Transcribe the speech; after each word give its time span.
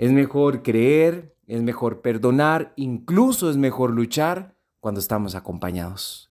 Es 0.00 0.12
mejor 0.12 0.62
creer, 0.62 1.36
es 1.46 1.60
mejor 1.62 2.00
perdonar, 2.00 2.72
incluso 2.76 3.50
es 3.50 3.58
mejor 3.58 3.90
luchar 3.90 4.56
cuando 4.80 4.98
estamos 4.98 5.34
acompañados. 5.34 6.30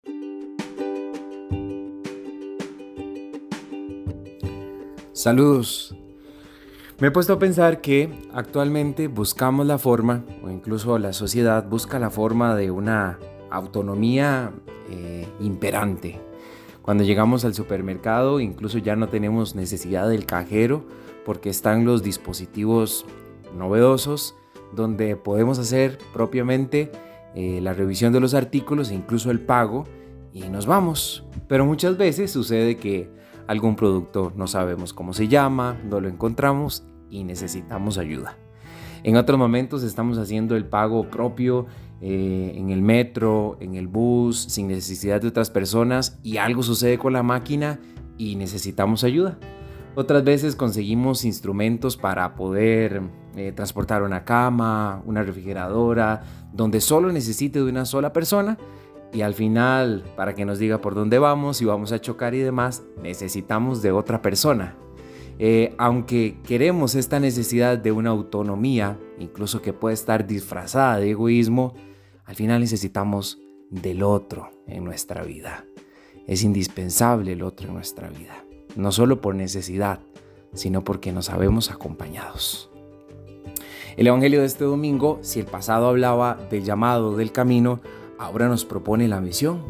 Saludos. 5.13 5.95
Me 6.97 7.09
he 7.09 7.11
puesto 7.11 7.33
a 7.33 7.37
pensar 7.37 7.79
que 7.79 8.09
actualmente 8.33 9.07
buscamos 9.07 9.67
la 9.67 9.77
forma, 9.77 10.25
o 10.43 10.49
incluso 10.49 10.97
la 10.97 11.13
sociedad 11.13 11.69
busca 11.69 11.99
la 11.99 12.09
forma 12.09 12.55
de 12.55 12.71
una 12.71 13.19
autonomía 13.51 14.51
eh, 14.89 15.27
imperante. 15.41 16.19
Cuando 16.81 17.03
llegamos 17.03 17.45
al 17.45 17.53
supermercado, 17.53 18.39
incluso 18.39 18.79
ya 18.79 18.95
no 18.95 19.09
tenemos 19.09 19.53
necesidad 19.53 20.09
del 20.09 20.25
cajero 20.25 20.85
porque 21.23 21.51
están 21.51 21.85
los 21.85 22.01
dispositivos 22.01 23.05
novedosos 23.55 24.35
donde 24.73 25.15
podemos 25.15 25.59
hacer 25.59 25.97
propiamente 26.13 26.91
eh, 27.35 27.59
la 27.61 27.73
revisión 27.73 28.13
de 28.13 28.19
los 28.19 28.33
artículos 28.33 28.91
e 28.91 28.95
incluso 28.95 29.31
el 29.31 29.39
pago 29.39 29.85
y 30.33 30.41
nos 30.49 30.65
vamos. 30.65 31.25
Pero 31.47 31.65
muchas 31.65 31.97
veces 31.97 32.31
sucede 32.31 32.77
que 32.77 33.09
algún 33.47 33.75
producto 33.75 34.31
no 34.35 34.47
sabemos 34.47 34.93
cómo 34.93 35.13
se 35.13 35.27
llama, 35.27 35.77
no 35.83 35.99
lo 35.99 36.07
encontramos 36.07 36.83
y 37.09 37.23
necesitamos 37.23 37.97
ayuda. 37.97 38.37
En 39.03 39.15
otros 39.15 39.39
momentos 39.39 39.83
estamos 39.83 40.17
haciendo 40.17 40.55
el 40.55 40.65
pago 40.65 41.09
propio 41.09 41.65
eh, 42.01 42.53
en 42.55 42.69
el 42.69 42.81
metro, 42.81 43.57
en 43.59 43.75
el 43.75 43.87
bus, 43.87 44.37
sin 44.37 44.67
necesidad 44.67 45.21
de 45.21 45.29
otras 45.29 45.49
personas 45.49 46.19
y 46.23 46.37
algo 46.37 46.63
sucede 46.63 46.97
con 46.97 47.13
la 47.13 47.23
máquina 47.23 47.79
y 48.17 48.35
necesitamos 48.35 49.03
ayuda. 49.03 49.39
Otras 49.95 50.23
veces 50.23 50.55
conseguimos 50.55 51.25
instrumentos 51.25 51.97
para 51.97 52.35
poder 52.35 53.01
eh, 53.35 53.51
transportar 53.53 54.03
una 54.03 54.23
cama, 54.23 55.01
una 55.05 55.23
refrigeradora, 55.23 56.21
donde 56.53 56.79
solo 56.79 57.11
necesite 57.11 57.59
de 57.59 57.69
una 57.69 57.85
sola 57.85 58.13
persona 58.13 58.57
y 59.11 59.21
al 59.21 59.33
final, 59.33 60.03
para 60.15 60.35
que 60.35 60.45
nos 60.45 60.59
diga 60.59 60.79
por 60.81 60.93
dónde 60.93 61.17
vamos, 61.17 61.57
si 61.57 61.65
vamos 61.65 61.91
a 61.91 61.99
chocar 61.99 62.35
y 62.35 62.39
demás, 62.39 62.83
necesitamos 63.01 63.81
de 63.81 63.91
otra 63.91 64.21
persona. 64.21 64.75
Eh, 65.39 65.73
aunque 65.77 66.37
queremos 66.43 66.95
esta 66.95 67.19
necesidad 67.19 67.77
de 67.77 67.91
una 67.91 68.11
autonomía, 68.11 68.99
incluso 69.17 69.61
que 69.61 69.73
puede 69.73 69.95
estar 69.95 70.27
disfrazada 70.27 70.97
de 70.97 71.11
egoísmo, 71.11 71.73
al 72.25 72.35
final 72.35 72.61
necesitamos 72.61 73.39
del 73.71 74.03
otro 74.03 74.51
en 74.67 74.83
nuestra 74.83 75.23
vida. 75.23 75.65
Es 76.27 76.43
indispensable 76.43 77.31
el 77.33 77.41
otro 77.41 77.67
en 77.67 77.73
nuestra 77.73 78.09
vida 78.09 78.43
no 78.75 78.91
solo 78.91 79.21
por 79.21 79.35
necesidad, 79.35 79.99
sino 80.53 80.83
porque 80.83 81.11
nos 81.11 81.25
sabemos 81.25 81.71
acompañados. 81.71 82.69
El 83.97 84.07
Evangelio 84.07 84.39
de 84.39 84.45
este 84.45 84.63
domingo, 84.63 85.19
si 85.21 85.39
el 85.39 85.45
pasado 85.45 85.87
hablaba 85.87 86.37
del 86.49 86.63
llamado 86.63 87.17
del 87.17 87.31
camino, 87.31 87.81
ahora 88.17 88.47
nos 88.47 88.65
propone 88.65 89.07
la 89.07 89.19
misión. 89.19 89.63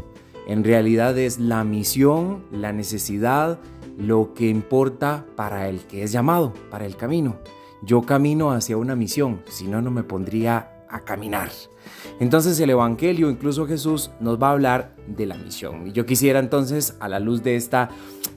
En 0.47 0.63
realidad 0.63 1.17
es 1.17 1.39
la 1.39 1.63
misión, 1.63 2.43
la 2.51 2.71
necesidad, 2.71 3.59
lo 3.97 4.33
que 4.33 4.47
importa 4.47 5.25
para 5.35 5.67
el 5.67 5.79
que 5.81 6.03
es 6.03 6.11
llamado, 6.11 6.53
para 6.69 6.85
el 6.85 6.95
camino. 6.95 7.37
Yo 7.81 8.01
camino 8.03 8.51
hacia 8.51 8.77
una 8.77 8.95
misión, 8.95 9.41
si 9.47 9.67
no, 9.67 9.81
no 9.81 9.89
me 9.91 10.03
pondría 10.03 10.78
a 10.89 11.01
caminar. 11.01 11.49
Entonces 12.19 12.59
el 12.59 12.69
Evangelio, 12.69 13.29
incluso 13.29 13.65
Jesús, 13.67 14.11
nos 14.19 14.41
va 14.41 14.49
a 14.49 14.51
hablar 14.51 14.95
de 15.07 15.25
la 15.25 15.35
misión. 15.35 15.87
Y 15.87 15.91
yo 15.91 16.05
quisiera 16.05 16.39
entonces, 16.39 16.95
a 16.99 17.07
la 17.07 17.19
luz 17.19 17.43
de 17.43 17.55
esta, 17.55 17.89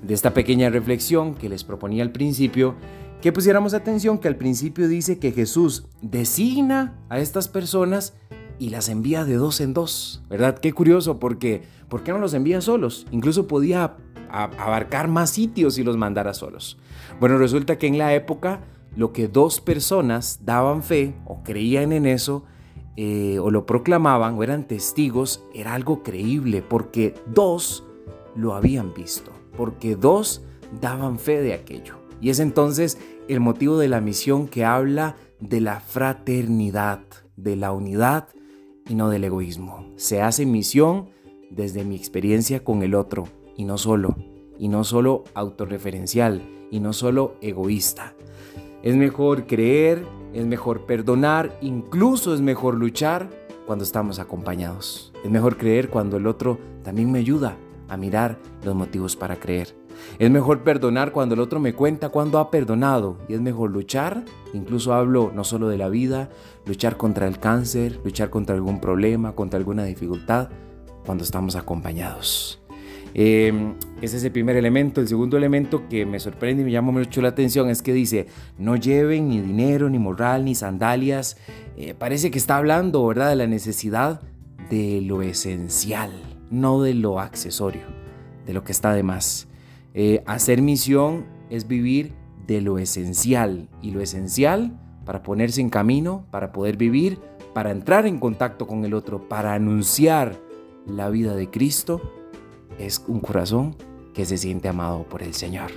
de 0.02 0.14
esta 0.14 0.34
pequeña 0.34 0.70
reflexión 0.70 1.34
que 1.34 1.48
les 1.48 1.64
proponía 1.64 2.02
al 2.02 2.12
principio, 2.12 2.74
que 3.20 3.32
pusiéramos 3.32 3.72
atención 3.72 4.18
que 4.18 4.28
al 4.28 4.36
principio 4.36 4.88
dice 4.88 5.18
que 5.18 5.32
Jesús 5.32 5.86
designa 6.00 6.98
a 7.08 7.20
estas 7.20 7.48
personas 7.48 8.14
y 8.58 8.70
las 8.70 8.88
envía 8.88 9.24
de 9.24 9.34
dos 9.34 9.60
en 9.60 9.74
dos, 9.74 10.22
¿verdad? 10.28 10.58
Qué 10.58 10.72
curioso, 10.72 11.18
porque 11.18 11.62
¿por 11.88 12.02
qué 12.02 12.12
no 12.12 12.18
los 12.18 12.34
envía 12.34 12.60
solos? 12.60 13.06
Incluso 13.10 13.46
podía 13.46 13.96
abarcar 14.28 15.08
más 15.08 15.30
sitios 15.30 15.74
si 15.74 15.84
los 15.84 15.96
mandara 15.96 16.34
solos. 16.34 16.78
Bueno, 17.20 17.38
resulta 17.38 17.76
que 17.76 17.86
en 17.86 17.98
la 17.98 18.14
época 18.14 18.60
lo 18.96 19.12
que 19.12 19.28
dos 19.28 19.60
personas 19.60 20.40
daban 20.44 20.82
fe 20.82 21.14
o 21.24 21.42
creían 21.42 21.92
en 21.92 22.06
eso, 22.06 22.44
eh, 22.96 23.38
o 23.38 23.50
lo 23.50 23.64
proclamaban 23.64 24.34
o 24.34 24.42
eran 24.42 24.66
testigos, 24.66 25.44
era 25.54 25.74
algo 25.74 26.02
creíble 26.02 26.62
porque 26.62 27.14
dos 27.26 27.84
lo 28.36 28.54
habían 28.54 28.92
visto, 28.92 29.30
porque 29.56 29.96
dos 29.96 30.42
daban 30.80 31.18
fe 31.18 31.40
de 31.40 31.54
aquello. 31.54 31.96
Y 32.20 32.30
es 32.30 32.38
entonces 32.38 32.98
el 33.28 33.40
motivo 33.40 33.78
de 33.78 33.88
la 33.88 34.00
misión 34.00 34.46
que 34.46 34.64
habla 34.64 35.16
de 35.40 35.60
la 35.60 35.80
fraternidad, 35.80 37.00
de 37.36 37.56
la 37.56 37.72
unidad 37.72 38.28
y 38.88 38.94
no 38.94 39.08
del 39.08 39.24
egoísmo. 39.24 39.86
Se 39.96 40.22
hace 40.22 40.46
misión 40.46 41.10
desde 41.50 41.84
mi 41.84 41.96
experiencia 41.96 42.62
con 42.62 42.82
el 42.82 42.94
otro 42.94 43.24
y 43.56 43.64
no 43.64 43.78
solo, 43.78 44.16
y 44.58 44.68
no 44.68 44.84
solo 44.84 45.24
autorreferencial, 45.34 46.42
y 46.70 46.80
no 46.80 46.92
solo 46.92 47.36
egoísta. 47.40 48.14
Es 48.82 48.96
mejor 48.96 49.46
creer, 49.46 50.04
es 50.32 50.44
mejor 50.44 50.86
perdonar, 50.86 51.56
incluso 51.60 52.34
es 52.34 52.40
mejor 52.40 52.74
luchar 52.74 53.30
cuando 53.64 53.84
estamos 53.84 54.18
acompañados. 54.18 55.12
Es 55.24 55.30
mejor 55.30 55.56
creer 55.56 55.88
cuando 55.88 56.16
el 56.16 56.26
otro 56.26 56.58
también 56.82 57.12
me 57.12 57.20
ayuda 57.20 57.56
a 57.88 57.96
mirar 57.96 58.38
los 58.64 58.74
motivos 58.74 59.14
para 59.14 59.36
creer. 59.36 59.76
Es 60.18 60.30
mejor 60.30 60.64
perdonar 60.64 61.12
cuando 61.12 61.34
el 61.34 61.40
otro 61.40 61.60
me 61.60 61.74
cuenta 61.74 62.08
cuándo 62.08 62.40
ha 62.40 62.50
perdonado. 62.50 63.18
Y 63.28 63.34
es 63.34 63.40
mejor 63.40 63.70
luchar, 63.70 64.24
incluso 64.52 64.94
hablo 64.94 65.30
no 65.32 65.44
solo 65.44 65.68
de 65.68 65.78
la 65.78 65.88
vida, 65.88 66.30
luchar 66.66 66.96
contra 66.96 67.28
el 67.28 67.38
cáncer, 67.38 68.00
luchar 68.02 68.30
contra 68.30 68.56
algún 68.56 68.80
problema, 68.80 69.36
contra 69.36 69.58
alguna 69.58 69.84
dificultad, 69.84 70.48
cuando 71.04 71.22
estamos 71.22 71.54
acompañados. 71.54 72.61
Em, 73.14 73.74
ese 74.00 74.16
es 74.16 74.24
el 74.24 74.32
primer 74.32 74.56
elemento. 74.56 75.00
El 75.00 75.08
segundo 75.08 75.36
elemento 75.36 75.88
que 75.88 76.06
me 76.06 76.18
sorprende 76.20 76.62
y 76.62 76.64
me 76.64 76.70
llama 76.70 76.92
mucho 76.92 77.20
la 77.20 77.28
atención 77.28 77.68
es 77.68 77.82
que 77.82 77.92
dice, 77.92 78.26
no 78.58 78.76
lleven 78.76 79.28
ni 79.28 79.40
dinero, 79.40 79.90
ni 79.90 79.98
moral, 79.98 80.44
ni 80.44 80.54
sandalias. 80.54 81.36
Eh, 81.76 81.94
parece 81.94 82.30
que 82.30 82.38
está 82.38 82.56
hablando, 82.56 83.06
¿verdad?, 83.06 83.30
de 83.30 83.36
la 83.36 83.46
necesidad 83.46 84.20
de 84.70 85.00
lo 85.02 85.22
esencial, 85.22 86.10
no 86.50 86.82
de 86.82 86.94
lo 86.94 87.20
accesorio, 87.20 87.82
de 88.46 88.54
lo 88.54 88.64
que 88.64 88.72
está 88.72 88.92
de 88.94 89.02
más. 89.02 89.48
Eh, 89.94 90.22
hacer 90.26 90.62
misión 90.62 91.26
es 91.50 91.68
vivir 91.68 92.12
de 92.46 92.60
lo 92.60 92.78
esencial 92.78 93.68
y 93.82 93.90
lo 93.90 94.00
esencial 94.00 94.78
para 95.04 95.22
ponerse 95.22 95.60
en 95.60 95.68
camino, 95.68 96.26
para 96.30 96.52
poder 96.52 96.76
vivir, 96.76 97.18
para 97.52 97.70
entrar 97.70 98.06
en 98.06 98.18
contacto 98.18 98.66
con 98.66 98.84
el 98.84 98.94
otro, 98.94 99.28
para 99.28 99.52
anunciar 99.52 100.40
la 100.86 101.10
vida 101.10 101.34
de 101.34 101.50
Cristo 101.50 102.00
es 102.78 103.02
un 103.08 103.20
corazón 103.20 103.76
que 104.14 104.24
se 104.24 104.38
siente 104.38 104.68
amado 104.68 105.04
por 105.08 105.22
el 105.22 105.34
Señor. 105.34 105.70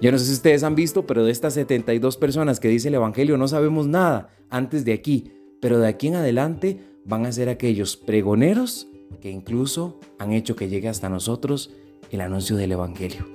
Yo 0.00 0.12
no 0.12 0.18
sé 0.18 0.26
si 0.26 0.32
ustedes 0.32 0.62
han 0.62 0.74
visto, 0.74 1.06
pero 1.06 1.24
de 1.24 1.32
estas 1.32 1.54
72 1.54 2.16
personas 2.16 2.60
que 2.60 2.68
dice 2.68 2.88
el 2.88 2.94
Evangelio 2.94 3.36
no 3.36 3.48
sabemos 3.48 3.86
nada 3.86 4.30
antes 4.50 4.84
de 4.84 4.92
aquí, 4.92 5.32
pero 5.60 5.78
de 5.78 5.88
aquí 5.88 6.08
en 6.08 6.16
adelante 6.16 6.80
van 7.04 7.26
a 7.26 7.32
ser 7.32 7.48
aquellos 7.48 7.96
pregoneros 7.96 8.88
que 9.20 9.30
incluso 9.30 10.00
han 10.18 10.32
hecho 10.32 10.56
que 10.56 10.68
llegue 10.68 10.88
hasta 10.88 11.08
nosotros 11.08 11.70
el 12.10 12.20
anuncio 12.20 12.56
del 12.56 12.72
Evangelio. 12.72 13.26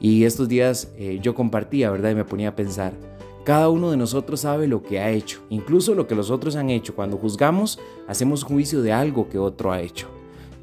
Y 0.00 0.24
estos 0.24 0.48
días 0.48 0.92
eh, 0.96 1.18
yo 1.22 1.34
compartía, 1.34 1.90
¿verdad? 1.90 2.10
Y 2.10 2.14
me 2.14 2.24
ponía 2.24 2.50
a 2.50 2.56
pensar, 2.56 2.92
cada 3.44 3.68
uno 3.70 3.90
de 3.90 3.96
nosotros 3.96 4.40
sabe 4.40 4.68
lo 4.68 4.82
que 4.82 5.00
ha 5.00 5.10
hecho, 5.10 5.40
incluso 5.48 5.94
lo 5.94 6.06
que 6.06 6.14
los 6.14 6.30
otros 6.30 6.54
han 6.56 6.70
hecho. 6.70 6.94
Cuando 6.94 7.16
juzgamos, 7.16 7.78
hacemos 8.06 8.44
juicio 8.44 8.82
de 8.82 8.92
algo 8.92 9.28
que 9.28 9.38
otro 9.38 9.72
ha 9.72 9.80
hecho. 9.80 10.08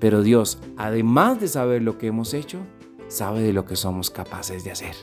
Pero 0.05 0.21
Dios, 0.21 0.59
además 0.77 1.39
de 1.41 1.47
saber 1.47 1.81
lo 1.81 1.97
que 1.97 2.05
hemos 2.05 2.35
hecho, 2.35 2.59
sabe 3.07 3.41
de 3.41 3.53
lo 3.53 3.65
que 3.65 3.75
somos 3.75 4.11
capaces 4.11 4.63
de 4.63 4.69
hacer. 4.69 4.93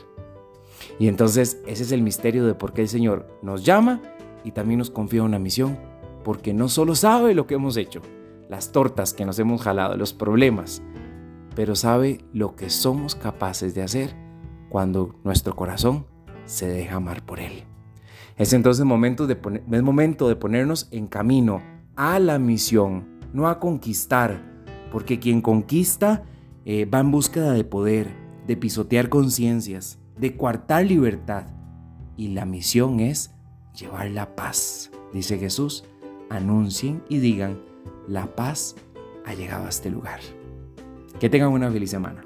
Y 0.97 1.09
entonces 1.09 1.61
ese 1.67 1.83
es 1.83 1.91
el 1.91 2.01
misterio 2.01 2.45
de 2.45 2.53
por 2.53 2.71
qué 2.71 2.83
el 2.83 2.87
Señor 2.87 3.27
nos 3.41 3.65
llama 3.65 4.01
y 4.45 4.51
también 4.51 4.77
nos 4.77 4.89
confía 4.89 5.23
una 5.23 5.39
misión, 5.39 5.77
porque 6.23 6.53
no 6.53 6.69
solo 6.69 6.95
sabe 6.95 7.35
lo 7.35 7.47
que 7.47 7.55
hemos 7.55 7.75
hecho, 7.75 8.01
las 8.47 8.71
tortas 8.71 9.13
que 9.13 9.25
nos 9.25 9.37
hemos 9.39 9.61
jalado, 9.61 9.97
los 9.97 10.13
problemas, 10.13 10.81
pero 11.53 11.75
sabe 11.75 12.23
lo 12.31 12.55
que 12.55 12.69
somos 12.69 13.13
capaces 13.13 13.75
de 13.75 13.81
hacer 13.81 14.15
cuando 14.69 15.19
nuestro 15.25 15.53
corazón 15.53 16.05
se 16.45 16.69
deja 16.69 16.95
amar 16.95 17.25
por 17.25 17.41
Él. 17.41 17.65
Es 18.37 18.53
entonces 18.53 18.85
momento 18.85 19.27
de 19.27 19.37
es 19.69 19.83
momento 19.83 20.29
de 20.29 20.37
ponernos 20.37 20.87
en 20.91 21.07
camino 21.07 21.61
a 21.97 22.19
la 22.19 22.39
misión, 22.39 23.19
no 23.33 23.49
a 23.49 23.59
conquistar, 23.59 24.52
porque 24.93 25.19
quien 25.19 25.41
conquista 25.41 26.23
eh, 26.65 26.85
va 26.85 26.99
en 26.99 27.09
búsqueda 27.09 27.51
de 27.51 27.63
poder, 27.63 28.15
de 28.45 28.55
pisotear 28.55 29.09
conciencias, 29.09 29.97
de 30.19 30.37
coartar 30.37 30.85
libertad. 30.85 31.47
Y 32.15 32.27
la 32.27 32.45
misión 32.45 32.99
es 32.99 33.33
llevar 33.75 34.11
la 34.11 34.35
paz. 34.35 34.91
Dice 35.11 35.39
Jesús, 35.39 35.83
anuncien 36.29 37.03
y 37.09 37.17
digan, 37.17 37.59
la 38.07 38.35
paz 38.35 38.75
ha 39.25 39.33
llegado 39.33 39.65
a 39.65 39.69
este 39.69 39.89
lugar. 39.89 40.19
Que 41.19 41.27
tengan 41.27 41.49
una 41.49 41.71
feliz 41.71 41.89
semana. 41.89 42.23